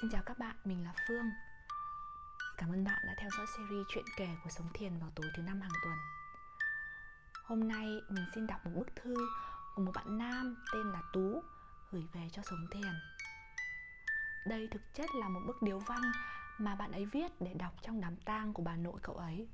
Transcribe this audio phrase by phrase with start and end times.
[0.00, 1.30] Xin chào các bạn, mình là Phương.
[2.56, 5.42] Cảm ơn bạn đã theo dõi series chuyện kể của Sống Thiền vào tối thứ
[5.42, 5.94] năm hàng tuần.
[7.44, 9.14] Hôm nay mình xin đọc một bức thư
[9.74, 11.42] của một bạn nam tên là Tú
[11.90, 12.92] gửi về cho Sống Thiền.
[14.46, 16.02] Đây thực chất là một bức điếu văn
[16.58, 19.48] mà bạn ấy viết để đọc trong đám tang của bà nội cậu ấy.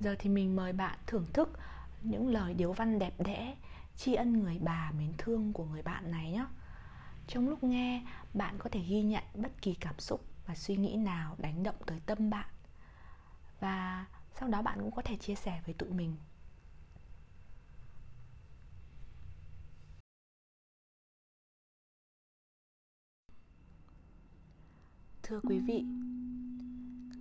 [0.00, 1.48] Giờ thì mình mời bạn thưởng thức
[2.02, 3.56] những lời điếu văn đẹp đẽ
[3.96, 6.46] tri ân người bà mến thương của người bạn này nhé
[7.26, 8.02] trong lúc nghe,
[8.34, 11.76] bạn có thể ghi nhận bất kỳ cảm xúc và suy nghĩ nào đánh động
[11.86, 12.48] tới tâm bạn.
[13.60, 14.06] Và
[14.40, 16.16] sau đó bạn cũng có thể chia sẻ với tụi mình.
[25.22, 25.84] Thưa quý vị,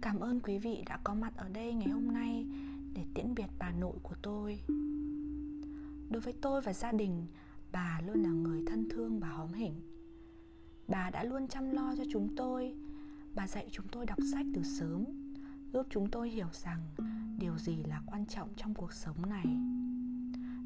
[0.02, 2.46] cảm ơn quý vị đã có mặt ở đây ngày hôm nay
[2.94, 4.62] để tiễn biệt bà nội của tôi.
[6.10, 7.28] Đối với tôi và gia đình,
[7.72, 9.15] bà luôn là người thân thương
[10.88, 12.74] bà đã luôn chăm lo cho chúng tôi.
[13.36, 15.06] Bà dạy chúng tôi đọc sách từ sớm,
[15.74, 16.80] giúp chúng tôi hiểu rằng
[17.40, 19.46] điều gì là quan trọng trong cuộc sống này.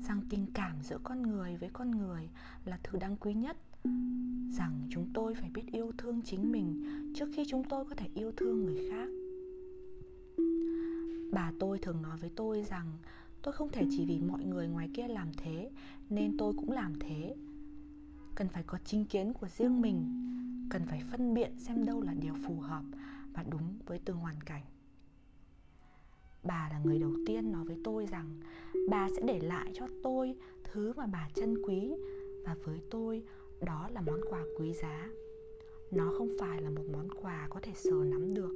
[0.07, 2.29] Rằng tình cảm giữa con người với con người
[2.65, 3.57] là thứ đáng quý nhất.
[4.51, 6.83] Rằng chúng tôi phải biết yêu thương chính mình
[7.15, 9.09] trước khi chúng tôi có thể yêu thương người khác.
[11.31, 12.91] Bà tôi thường nói với tôi rằng,
[13.41, 15.69] tôi không thể chỉ vì mọi người ngoài kia làm thế,
[16.09, 17.35] nên tôi cũng làm thế
[18.39, 20.05] cần phải có chính kiến của riêng mình.
[20.69, 22.83] Cần phải phân biện xem đâu là điều phù hợp
[23.33, 24.63] và đúng với từng hoàn cảnh.
[26.43, 28.39] Bà là người đầu tiên nói với tôi rằng
[28.89, 31.91] bà sẽ để lại cho tôi thứ mà bà trân quý
[32.45, 33.23] và với tôi,
[33.61, 35.09] đó là món quà quý giá.
[35.91, 38.53] Nó không phải là một món quà có thể sờ nắm được.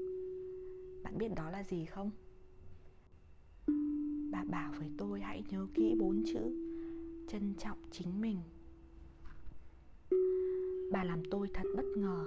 [1.03, 2.11] Bạn biết đó là gì không?
[4.31, 6.55] Bà bảo với tôi hãy nhớ kỹ bốn chữ,
[7.27, 8.37] trân trọng chính mình
[10.91, 12.25] bà làm tôi thật bất ngờ.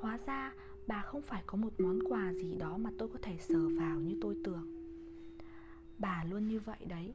[0.00, 0.52] Hóa ra
[0.86, 4.00] bà không phải có một món quà gì đó mà tôi có thể sờ vào
[4.00, 4.66] như tôi tưởng.
[5.98, 7.14] Bà luôn như vậy đấy,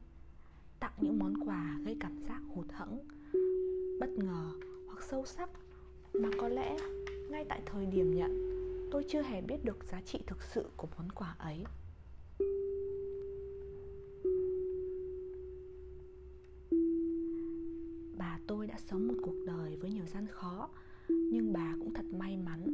[0.80, 2.98] tặng những món quà gây cảm giác hụt hẫng,
[4.00, 4.52] bất ngờ
[4.86, 5.50] hoặc sâu sắc
[6.14, 6.76] mà có lẽ
[7.30, 8.60] ngay tại thời điểm nhận,
[8.90, 11.64] tôi chưa hề biết được giá trị thực sự của món quà ấy
[18.18, 20.68] bà tôi đã sống một cuộc đời với nhiều gian khó,
[21.08, 22.66] nhưng bà cũng thật may mắn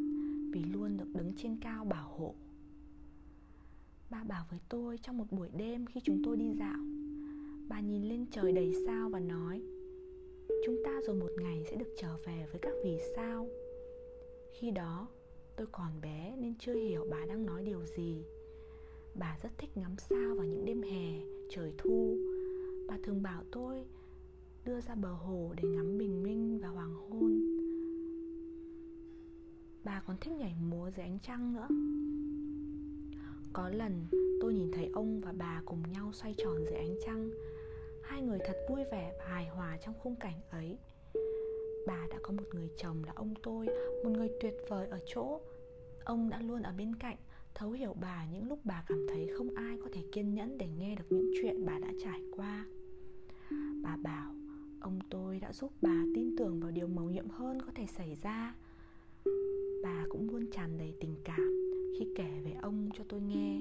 [0.53, 2.35] vì luôn được đứng trên cao bảo hộ.
[4.11, 6.79] Bà bảo với tôi trong một buổi đêm khi chúng tôi đi dạo.
[7.69, 9.63] Bà nhìn lên trời đầy sao và nói,
[10.65, 13.49] chúng ta rồi một ngày sẽ được trở về với các vì sao.
[14.53, 15.09] Khi đó,
[15.57, 18.25] tôi còn bé nên chưa hiểu bà đang nói điều gì.
[19.15, 22.19] Bà rất thích ngắm sao vào những đêm hè, trời thu.
[22.89, 23.85] Bà thường bảo tôi
[24.67, 27.41] đưa ra bờ hồ để ngắm bình minh và hoàng hôn.
[29.85, 31.69] Bà còn thích nhảy múa dưới ánh trăng nữa.
[33.53, 34.07] Có lần,
[34.41, 37.31] tôi nhìn thấy ông và bà cùng nhau xoay tròn dưới ánh trăng.
[38.03, 40.79] Hai người thật vui vẻ và hài hòa trong khung cảnh ấy.
[41.87, 43.67] Bà đã có một người chồng là ông tôi,
[44.05, 45.41] một người tuyệt vời ở chỗ.
[46.05, 47.17] Ông đã luôn ở bên cạnh,
[47.55, 50.69] thấu hiểu bà những lúc bà cảm thấy không ai có thể kiên nhẫn để
[50.69, 52.67] nghe được những chuyện bà đã trải qua.
[53.83, 54.36] Bà bảo
[54.81, 58.17] ông tôi đã giúp bà tin tưởng vào điều mầu nhiệm hơn có thể xảy
[58.23, 58.55] ra.
[59.83, 63.61] Bà cũng luôn tràn đầy tình cảm khi kể về ông cho tôi nghe.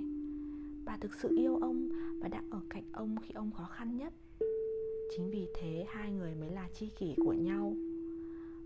[0.86, 1.90] Bà thực sự yêu ông
[2.22, 4.14] và đã ở cạnh ông khi ông khó khăn nhất.
[5.16, 7.75] Chính vì thế hai người mới là tri kỷ của nhau.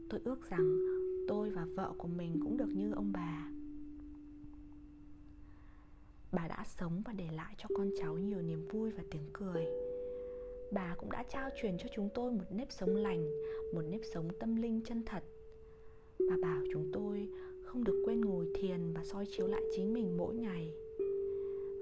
[0.10, 0.80] Tôi ước rằng
[1.28, 3.50] tôi và vợ của mình cũng được như ông bà.
[6.32, 9.66] Bà đã sống và để lại cho con cháu nhiều niềm vui và tiếng cười
[10.72, 13.26] bà cũng đã trao truyền cho chúng tôi một nếp sống lành,
[13.74, 15.24] một nếp sống tâm linh chân thật.
[16.30, 17.30] Bà bảo chúng tôi
[17.64, 20.74] không được quên ngồi thiền và soi chiếu lại chính mình mỗi ngày.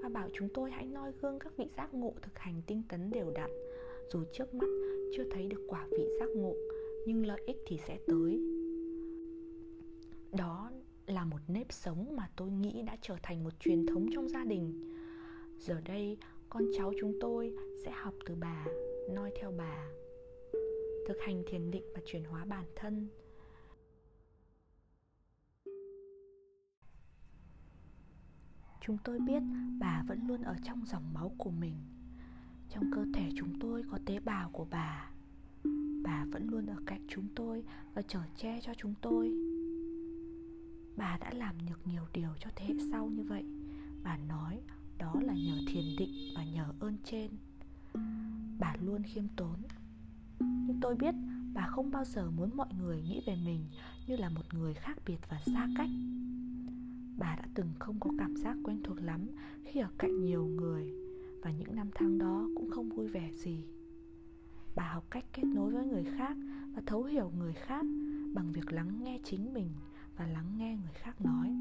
[0.02, 3.10] Và bảo chúng tôi hãy noi gương các vị giác ngộ thực hành tinh tấn
[3.10, 3.50] đều đặn.
[4.12, 4.68] Dù trước mắt
[5.16, 6.54] chưa thấy được quả vị giác ngộ,
[7.06, 8.40] nhưng lợi ích thì sẽ tới.
[10.32, 10.70] Đó
[11.06, 14.44] là một nếp sống mà tôi nghĩ đã trở thành một truyền thống trong gia
[14.44, 14.94] đình.
[15.58, 16.18] Giờ đây
[16.50, 17.54] con cháu chúng tôi
[17.84, 18.66] sẽ học từ bà,
[19.10, 19.88] noi theo bà,
[21.08, 23.08] thực hành thiền định và chuyển hóa bản thân.
[28.80, 29.42] Chúng tôi biết
[29.80, 31.74] bà vẫn luôn ở trong dòng máu của mình.
[32.70, 35.10] Trong cơ thể chúng tôi có tế bào của bà.
[36.02, 39.32] Bà vẫn luôn ở cạnh chúng tôi và chở che cho chúng tôi.
[40.96, 43.44] Bà đã làm được nhiều điều cho thế hệ sau như vậy.
[44.02, 44.60] Bà nói
[44.98, 47.30] đó là nhờ thiền định và nhờ ơn trên.
[48.58, 49.56] Bà luôn khiêm tốn.
[50.40, 51.14] Nhưng tôi biết
[51.54, 53.64] bà không bao giờ muốn mọi người nghĩ về mình
[54.06, 55.90] như là một người khác biệt và xa cách.
[57.18, 59.26] Bà đã từng không có cảm giác quen thuộc lắm
[59.64, 60.92] khi ở cạnh nhiều người
[61.42, 63.64] và những năm tháng đó cũng không vui vẻ gì.
[64.76, 66.36] Bà học cách kết nối với người khác
[66.74, 67.84] và thấu hiểu người khác
[68.34, 69.70] bằng việc lắng nghe chính mình
[70.16, 71.54] và lắng nghe người khác nói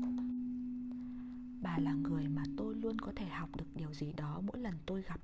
[1.62, 4.74] bà là người mà tôi luôn có thể học được điều gì đó mỗi lần
[4.86, 5.19] tôi gặp.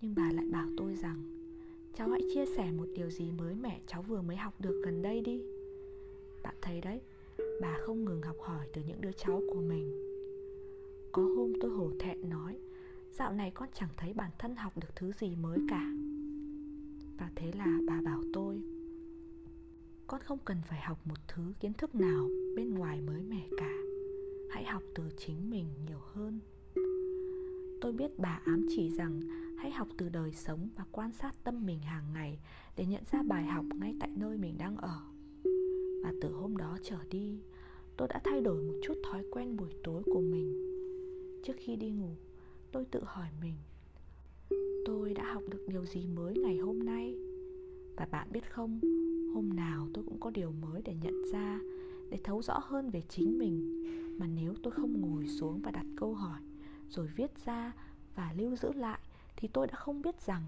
[0.00, 1.22] Nhưng bà lại bảo tôi rằng,
[1.96, 5.02] cháu hãy chia sẻ một điều gì mới mẻ cháu vừa mới học được gần
[5.02, 5.42] đây đi.
[6.42, 7.00] Bạn thấy đấy,
[7.60, 9.92] bà không ngừng học hỏi từ những đứa cháu của mình.
[11.12, 12.58] Có hôm tôi hổ thẹn nói,
[13.12, 15.92] dạo này con chẳng thấy bản thân học được thứ gì mới cả.
[17.18, 18.62] Và thế là bà bảo tôi,
[20.06, 23.87] con không cần phải học một thứ kiến thức nào bên ngoài mới mẻ cả
[24.50, 26.40] hãy học từ chính mình nhiều hơn.
[27.80, 29.20] Tôi biết bà ám chỉ rằng
[29.58, 32.38] hãy học từ đời sống và quan sát tâm mình hàng ngày
[32.76, 35.00] để nhận ra bài học ngay tại nơi mình đang ở.
[36.02, 37.40] Và từ hôm đó trở đi,
[37.96, 40.64] tôi đã thay đổi một chút thói quen buổi tối của mình.
[41.44, 42.10] Trước khi đi ngủ,
[42.72, 43.54] tôi tự hỏi mình,
[44.86, 47.14] tôi đã học được điều gì mới ngày hôm nay?
[47.96, 48.80] Và bạn biết không,
[49.34, 51.60] hôm nào tôi cũng có điều mới để nhận ra,
[52.10, 53.84] để thấu rõ hơn về chính mình
[54.18, 56.40] mà nếu tôi không ngồi xuống và đặt câu hỏi,
[56.88, 57.72] rồi viết ra
[58.14, 58.98] và lưu giữ lại,
[59.36, 60.42] thì tôi đã không biết rằng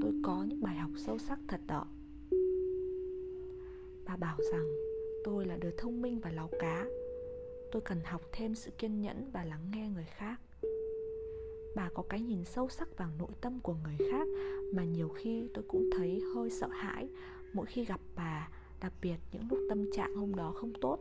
[0.00, 1.86] tôi có những bài học sâu sắc thật đó.
[4.06, 4.66] Bà bảo rằng,
[5.24, 6.86] tôi là đứa thông minh và láu cá.
[7.72, 10.40] Tôi cần học thêm sự kiên nhẫn và lắng nghe người khác.
[11.76, 14.28] Bà có cái nhìn sâu sắc vào nội tâm của người khác
[14.74, 17.08] mà nhiều khi tôi cũng thấy hơi sợ hãi
[17.52, 18.48] mỗi khi gặp bà,
[18.80, 20.98] đặc biệt những lúc tâm trạng hôm đó không tốt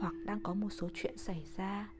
[0.00, 1.92] hoặc đang có một số chuyện xảy ra.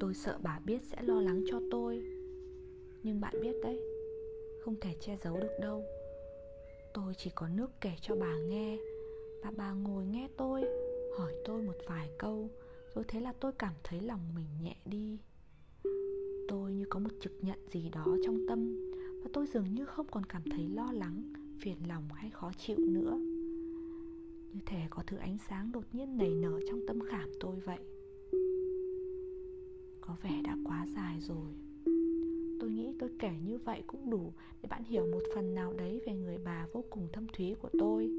[0.00, 2.02] Tôi sợ bà biết sẽ lo lắng cho tôi.
[3.02, 3.80] Nhưng bạn biết đấy,
[4.64, 5.84] không thể che giấu được đâu.
[6.94, 8.78] Tôi chỉ có nước kể cho bà nghe
[9.42, 10.64] và bà ngồi nghe tôi,
[11.18, 12.50] hỏi tôi một vài câu,
[12.94, 15.18] rồi thế là tôi cảm thấy lòng mình nhẹ đi.
[16.48, 18.90] Tôi như có một trực nhận gì đó trong tâm
[19.22, 22.76] và tôi dường như không còn cảm thấy lo lắng, phiền lòng hay khó chịu
[22.78, 23.20] nữa
[24.52, 27.78] như thể có thứ ánh sáng đột nhiên nảy nở trong tâm khảm tôi vậy.
[30.00, 31.54] Có vẻ đã quá dài rồi.
[32.60, 36.00] Tôi nghĩ tôi kể như vậy cũng đủ để bạn hiểu một phần nào đấy
[36.06, 38.10] về người bà vô cùng thâm thúy của tôi.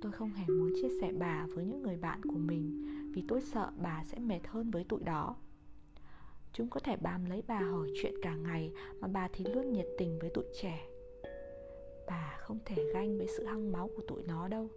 [0.00, 2.82] Tôi không hề muốn chia sẻ bà với những người bạn của mình
[3.14, 5.36] vì tôi sợ bà sẽ mệt hơn với tụi đó.
[6.52, 9.86] Chúng có thể bám lấy bà hỏi chuyện cả ngày mà bà thì luôn nhiệt
[9.98, 10.88] tình với tụi trẻ.
[12.06, 14.68] Bà không thể ganh với sự hăng máu của tụi nó đâu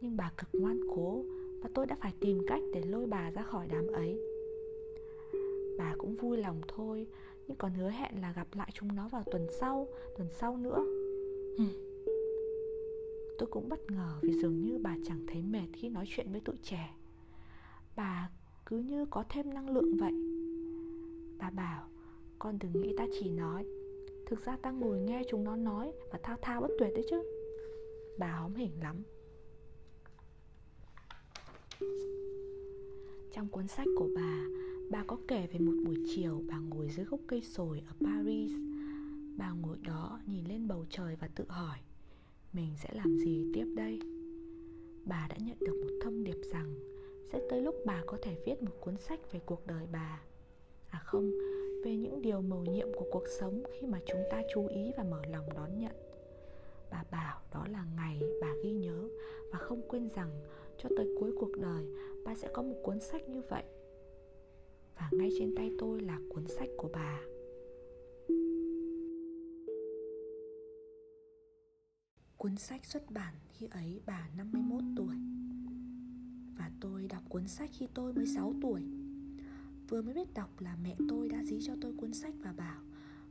[0.00, 1.24] nhưng bà cực ngoan cố
[1.62, 4.20] và tôi đã phải tìm cách để lôi bà ra khỏi đám ấy.
[5.78, 7.06] Bà cũng vui lòng thôi
[7.46, 9.88] nhưng còn hứa hẹn là gặp lại chúng nó vào tuần sau
[10.18, 10.84] tuần sau nữa.
[13.38, 16.40] Tôi cũng bất ngờ vì dường như bà chẳng thấy mệt khi nói chuyện với
[16.40, 16.94] tụi trẻ.
[17.96, 18.30] Bà
[18.66, 20.12] cứ như có thêm năng lượng vậy.
[21.38, 21.88] Bà bảo
[22.38, 23.66] con đừng nghĩ ta chỉ nói.
[24.26, 27.22] Thực ra ta ngồi nghe chúng nó nói và thao thao bất tuyệt đấy chứ.
[28.18, 29.02] Bà hóm hỉnh lắm
[33.32, 34.46] trong cuốn sách của bà
[34.90, 38.52] bà có kể về một buổi chiều bà ngồi dưới gốc cây sồi ở paris.
[39.36, 41.78] Bà ngồi đó nhìn lên bầu trời và tự hỏi,
[42.52, 44.00] mình sẽ làm gì tiếp đây?
[45.04, 46.74] Bà đã nhận được một thông điệp rằng
[47.32, 50.22] sẽ tới lúc bà có thể viết một cuốn sách về cuộc đời bà.
[50.88, 51.30] À không,
[51.84, 55.04] về những điều mầu nhiệm của cuộc sống khi mà chúng ta chú ý và
[55.04, 55.94] mở lòng đón nhận.
[56.90, 59.08] Bà bảo đó là ngày bà ghi nhớ
[59.52, 60.30] và không quên rằng
[60.82, 61.84] cho tới cuối cuộc đời
[62.24, 63.64] bà sẽ có một cuốn sách như vậy.
[64.96, 67.20] Và ngay trên tay tôi là cuốn sách của bà.
[72.36, 75.16] Cuốn sách xuất bản khi ấy bà 51 tuổi.
[76.58, 78.82] Và tôi đọc cuốn sách khi tôi mới 6 tuổi.
[79.88, 82.82] Vừa mới biết đọc là mẹ tôi đã dí cho tôi cuốn sách và bảo,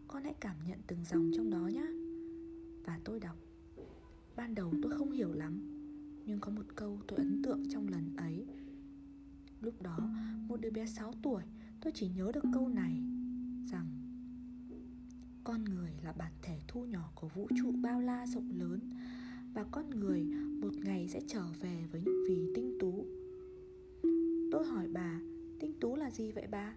[0.08, 1.88] Con hãy cảm nhận từng dòng trong đó nhé
[2.86, 3.36] Và tôi đọc.
[4.36, 5.79] Ban đầu tôi không hiểu lắm.
[6.30, 8.46] Nhưng có một câu tôi ấn tượng trong lần ấy.
[9.62, 9.98] Lúc đó,
[10.48, 11.44] một đứa bé 6 tuổi
[11.82, 13.02] Tôi chỉ nhớ được câu này
[13.72, 13.88] Rằng
[15.44, 18.80] Con người là bản thể thu nhỏ của vũ trụ bao la rộng lớn
[19.54, 20.24] Và con người
[20.62, 23.06] một ngày sẽ trở về với những vì tinh tú.
[24.52, 25.22] Tôi hỏi bà
[25.60, 26.74] Tinh tú là gì vậy bà?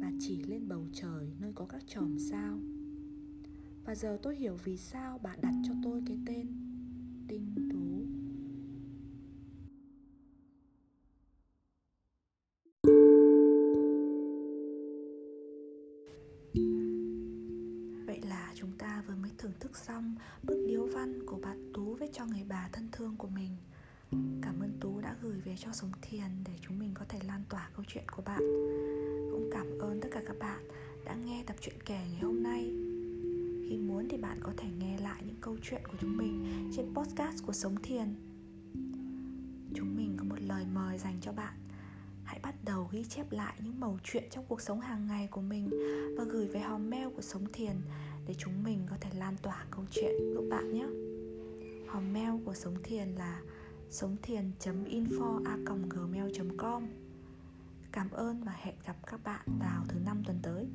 [0.00, 2.58] Bà chỉ lên bầu trời nơi có các chòm sao.
[3.84, 6.46] Và giờ tôi hiểu vì sao bà đặt cho tôi cái tên
[7.28, 7.63] Tinh
[19.64, 23.28] thức xong bức điếu văn của bạn Tú viết cho người bà thân thương của
[23.28, 23.56] mình.
[24.42, 27.42] Cảm ơn Tú đã gửi về cho Sống Thiền để chúng mình có thể lan
[27.48, 28.40] tỏa câu chuyện của bạn.
[29.30, 30.68] Cũng cảm ơn tất cả các bạn
[31.04, 32.62] đã nghe tập truyện kể ngày hôm nay.
[33.68, 36.94] Khi muốn thì bạn có thể nghe lại những câu chuyện của chúng mình trên
[36.94, 38.14] podcast của Sống Thiền.
[39.74, 41.63] Chúng mình có một lời mời dành cho bạn
[42.64, 45.70] đầu ghi chép lại những mẩu chuyện trong cuộc sống hàng ngày của mình
[46.18, 47.76] và gửi về hòm mail của Sống Thiền
[48.26, 50.86] để chúng mình có thể lan tỏa câu chuyện giúp bạn nhé.
[51.88, 53.40] Hòm mail của Sống Thiền là
[53.90, 55.56] sống thiền.info a
[55.90, 56.86] gmail.com
[57.92, 60.66] Cảm ơn và hẹn gặp các bạn vào thứ năm tuần tới.